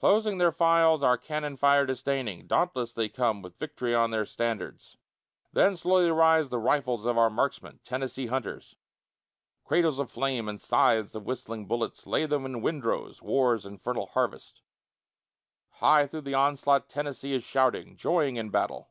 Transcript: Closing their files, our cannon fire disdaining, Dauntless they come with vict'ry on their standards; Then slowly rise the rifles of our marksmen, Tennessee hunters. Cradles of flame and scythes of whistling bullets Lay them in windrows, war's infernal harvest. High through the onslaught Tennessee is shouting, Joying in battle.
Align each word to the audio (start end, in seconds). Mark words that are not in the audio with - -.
Closing 0.00 0.38
their 0.38 0.50
files, 0.50 1.00
our 1.04 1.16
cannon 1.16 1.56
fire 1.56 1.86
disdaining, 1.86 2.48
Dauntless 2.48 2.92
they 2.92 3.08
come 3.08 3.40
with 3.40 3.56
vict'ry 3.60 3.94
on 3.94 4.10
their 4.10 4.26
standards; 4.26 4.96
Then 5.52 5.76
slowly 5.76 6.10
rise 6.10 6.48
the 6.48 6.58
rifles 6.58 7.04
of 7.04 7.16
our 7.16 7.30
marksmen, 7.30 7.78
Tennessee 7.84 8.26
hunters. 8.26 8.74
Cradles 9.64 10.00
of 10.00 10.10
flame 10.10 10.48
and 10.48 10.60
scythes 10.60 11.14
of 11.14 11.22
whistling 11.24 11.66
bullets 11.68 12.04
Lay 12.08 12.26
them 12.26 12.44
in 12.44 12.62
windrows, 12.62 13.22
war's 13.22 13.64
infernal 13.64 14.06
harvest. 14.06 14.60
High 15.74 16.08
through 16.08 16.22
the 16.22 16.34
onslaught 16.34 16.88
Tennessee 16.88 17.32
is 17.34 17.44
shouting, 17.44 17.96
Joying 17.96 18.34
in 18.34 18.50
battle. 18.50 18.90